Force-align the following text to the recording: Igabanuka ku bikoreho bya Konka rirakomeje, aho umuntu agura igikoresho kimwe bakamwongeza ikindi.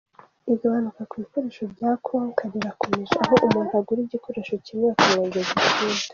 Igabanuka 0.53 1.01
ku 1.09 1.15
bikoreho 1.21 1.63
bya 1.73 1.91
Konka 2.05 2.43
rirakomeje, 2.53 3.13
aho 3.23 3.35
umuntu 3.47 3.71
agura 3.79 3.99
igikoresho 4.03 4.53
kimwe 4.65 4.85
bakamwongeza 4.91 5.51
ikindi. 5.59 6.03